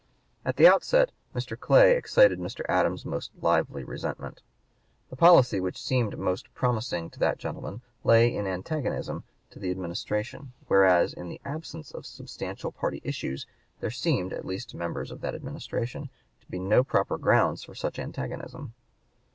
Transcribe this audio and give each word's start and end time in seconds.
At 0.43 0.55
the 0.55 0.65
outset 0.65 1.11
Mr. 1.35 1.55
Clay 1.55 1.95
excited 1.95 2.39
Mr. 2.39 2.65
Adams's 2.67 3.05
most 3.05 3.29
lively 3.39 3.83
resentment. 3.83 4.41
The 5.11 5.15
policy 5.15 5.59
which 5.59 5.79
seemed 5.79 6.17
most 6.17 6.51
promising 6.55 7.11
to 7.11 7.19
that 7.19 7.37
gentleman 7.37 7.83
lay 8.03 8.35
in 8.35 8.47
antagonism 8.47 9.25
to 9.51 9.59
the 9.59 9.69
Administration, 9.69 10.53
whereas, 10.67 11.13
in 11.13 11.29
the 11.29 11.39
absence 11.45 11.91
of 11.91 12.07
substantial 12.07 12.71
party 12.71 13.01
issues, 13.03 13.45
there 13.79 13.91
seemed, 13.91 14.33
at 14.33 14.43
least 14.43 14.71
to 14.71 14.77
members 14.77 15.11
of 15.11 15.21
that 15.21 15.35
Administration, 15.35 16.09
to 16.39 16.47
be 16.47 16.57
no 16.57 16.83
proper 16.83 17.19
grounds 17.19 17.63
for 17.63 17.75
such 17.75 17.99
antagonism. 17.99 18.73